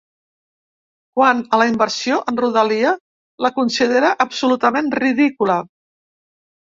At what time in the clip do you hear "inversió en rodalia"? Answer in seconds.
1.71-2.93